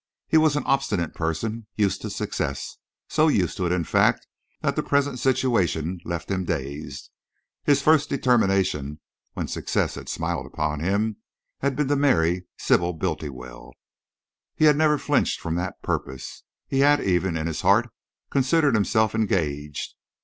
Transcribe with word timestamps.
He 0.27 0.37
was 0.37 0.55
an 0.55 0.63
obstinate 0.63 1.13
person, 1.13 1.67
used 1.75 2.01
to 2.01 2.09
success, 2.09 2.77
so 3.07 3.27
used 3.27 3.55
to 3.57 3.67
it, 3.67 3.71
in 3.71 3.83
fact, 3.83 4.25
that 4.63 4.75
the 4.75 4.81
present 4.81 5.19
situation 5.19 5.99
left 6.03 6.31
him 6.31 6.43
dazed. 6.43 7.11
His 7.65 7.83
first 7.83 8.09
determination, 8.09 8.99
when 9.33 9.47
success 9.47 9.93
had 9.93 10.09
smiled 10.09 10.47
upon 10.47 10.79
him, 10.79 11.17
had 11.59 11.75
been 11.75 11.87
to 11.87 11.95
marry 11.95 12.47
Sybil 12.57 12.93
Bultiwell. 12.93 13.73
He 14.55 14.65
had 14.65 14.75
never 14.75 14.97
flinched 14.97 15.39
from 15.39 15.53
that 15.57 15.83
purpose. 15.83 16.45
He 16.65 16.79
had 16.79 16.99
even, 17.03 17.37
in 17.37 17.45
his 17.45 17.61
heart, 17.61 17.87
considered 18.31 18.73
himself 18.73 19.13
engaged. 19.13 19.93